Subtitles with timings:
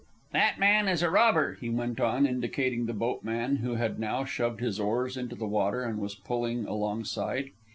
[0.31, 4.59] "That man is a robber," he went on, indicating the boatman, who had now shoved
[4.59, 7.51] his oars into the water and was pulling alongside.